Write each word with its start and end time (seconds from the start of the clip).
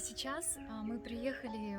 сейчас 0.00 0.58
а, 0.68 0.82
мы 0.82 0.98
приехали 0.98 1.78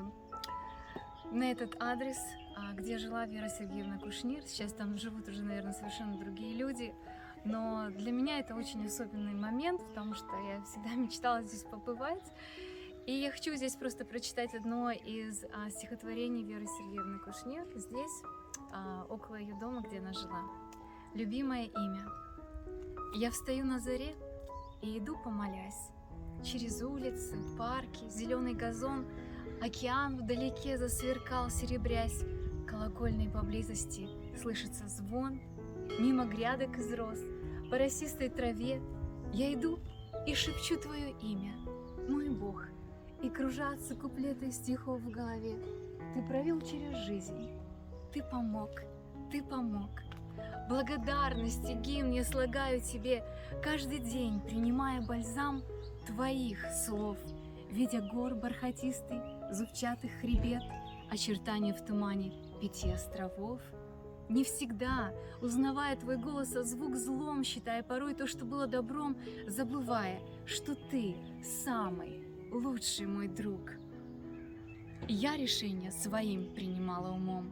на 1.31 1.51
этот 1.51 1.75
адрес, 1.81 2.17
а, 2.55 2.73
где 2.73 2.97
жила 2.97 3.25
Вера 3.25 3.49
Сергеевна 3.49 3.97
Кушнир. 3.97 4.43
Сейчас 4.43 4.73
там 4.73 4.97
живут 4.97 5.27
уже, 5.27 5.43
наверное, 5.43 5.73
совершенно 5.73 6.17
другие 6.17 6.55
люди. 6.55 6.93
Но 7.43 7.89
для 7.89 8.11
меня 8.11 8.39
это 8.39 8.55
очень 8.55 8.85
особенный 8.85 9.33
момент, 9.33 9.83
потому 9.87 10.13
что 10.13 10.27
я 10.47 10.61
всегда 10.63 10.89
мечтала 10.95 11.41
здесь 11.41 11.63
побывать. 11.63 12.23
И 13.07 13.13
я 13.13 13.31
хочу 13.31 13.55
здесь 13.55 13.75
просто 13.75 14.05
прочитать 14.05 14.53
одно 14.53 14.91
из 14.91 15.43
а, 15.53 15.69
стихотворений 15.71 16.43
Веры 16.43 16.67
Сергеевны 16.67 17.19
Кушнир. 17.19 17.67
Здесь, 17.75 18.21
около 19.09 19.35
ее 19.35 19.53
дома, 19.59 19.81
где 19.81 19.99
она 19.99 20.13
жила. 20.13 20.43
Любимое 21.13 21.65
имя. 21.65 22.07
Я 23.15 23.31
встаю 23.31 23.65
на 23.65 23.79
заре 23.79 24.15
и 24.81 24.97
иду 24.97 25.17
помолясь. 25.17 25.91
Через 26.43 26.81
улицы, 26.81 27.37
парки, 27.55 28.09
зеленый 28.09 28.55
газон, 28.55 29.05
океан 29.61 30.17
вдалеке 30.17 30.77
засверкал, 30.77 31.51
серебрясь. 31.51 32.23
Колокольной 32.67 33.29
поблизости 33.29 34.09
слышится 34.41 34.87
звон, 34.87 35.39
мимо 35.99 36.25
грядок 36.25 36.77
из 36.79 36.91
роз, 36.93 37.19
по 37.69 37.77
росистой 37.77 38.29
траве. 38.29 38.81
Я 39.33 39.53
иду 39.53 39.79
и 40.25 40.33
шепчу 40.33 40.77
твое 40.79 41.13
имя, 41.21 41.53
мой 42.09 42.29
Бог, 42.29 42.65
и 43.21 43.29
кружатся 43.29 43.95
куплеты 43.95 44.51
стихов 44.51 44.99
в 45.01 45.11
голове. 45.11 45.55
Ты 46.15 46.21
провел 46.27 46.59
через 46.61 46.97
жизнь, 47.05 47.51
ты 48.11 48.23
помог, 48.23 48.71
ты 49.31 49.43
помог. 49.43 49.89
Благодарности 50.69 51.73
гимн 51.73 52.11
я 52.11 52.23
слагаю 52.23 52.81
тебе 52.81 53.23
каждый 53.61 53.99
день, 53.99 54.39
принимая 54.41 55.01
бальзам 55.01 55.61
твоих 56.05 56.65
слов, 56.85 57.17
видя 57.69 58.01
гор 58.01 58.35
бархатистый, 58.35 59.21
зубчатых 59.51 60.11
хребет, 60.21 60.63
очертания 61.09 61.73
в 61.73 61.85
тумане 61.85 62.33
пяти 62.61 62.91
островов. 62.91 63.59
Не 64.29 64.43
всегда, 64.43 65.13
узнавая 65.41 65.95
твой 65.97 66.17
голос, 66.17 66.55
а 66.55 66.63
звук 66.63 66.95
злом, 66.95 67.43
считая 67.43 67.83
порой 67.83 68.15
то, 68.15 68.27
что 68.27 68.45
было 68.45 68.65
добром, 68.65 69.17
забывая, 69.47 70.21
что 70.45 70.75
ты 70.75 71.15
самый 71.43 72.23
лучший 72.51 73.07
мой 73.07 73.27
друг. 73.27 73.71
Я 75.07 75.35
решение 75.35 75.91
своим 75.91 76.53
принимала 76.53 77.11
умом, 77.11 77.51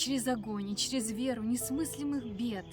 через 0.00 0.26
огонь 0.28 0.70
и 0.70 0.76
через 0.76 1.10
веру 1.10 1.42
несмыслимых 1.42 2.24
бед, 2.24 2.64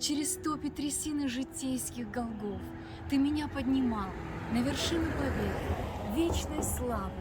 через 0.00 0.36
топи 0.36 0.70
трясины 0.70 1.28
житейских 1.28 2.10
голгов, 2.10 2.62
ты 3.10 3.18
меня 3.18 3.46
поднимал 3.46 4.08
на 4.52 4.62
вершину 4.62 5.04
победы, 5.12 6.16
вечной 6.16 6.62
славы, 6.62 7.12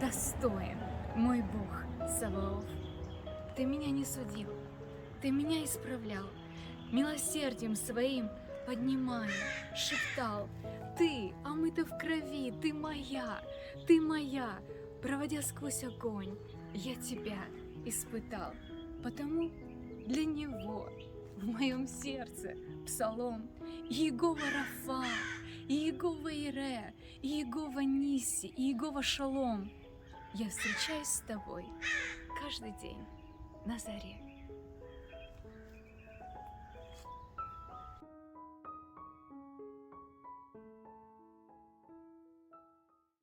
достоин 0.00 0.78
мой 1.16 1.42
Бог 1.42 2.08
Саваоф. 2.18 2.64
Ты 3.54 3.66
меня 3.66 3.90
не 3.90 4.06
судил, 4.06 4.48
ты 5.20 5.30
меня 5.30 5.62
исправлял, 5.62 6.24
милосердием 6.90 7.76
своим 7.76 8.30
поднимая, 8.66 9.28
шептал, 9.76 10.48
ты, 10.96 11.34
омыта 11.44 11.84
в 11.84 11.98
крови, 11.98 12.54
ты 12.62 12.72
моя, 12.72 13.42
ты 13.86 14.00
моя, 14.00 14.48
проводя 15.02 15.42
сквозь 15.42 15.84
огонь, 15.84 16.38
я 16.72 16.94
тебя 16.94 17.44
испытал, 17.84 18.54
потому 19.04 19.50
для 20.06 20.24
него 20.24 20.88
в 21.36 21.46
моем 21.46 21.86
сердце 21.86 22.56
псалом 22.86 23.50
Иегова 23.90 24.40
Рафа, 24.40 25.06
Иегова 25.68 26.28
Ире, 26.28 26.94
Иегова 27.22 27.80
Ниси, 27.80 28.46
Иегова 28.56 29.02
Шалом. 29.02 29.70
Я 30.32 30.48
встречаюсь 30.48 31.08
с 31.08 31.20
тобой 31.20 31.64
каждый 32.42 32.72
день 32.80 32.98
на 33.66 33.78
заре. 33.78 34.33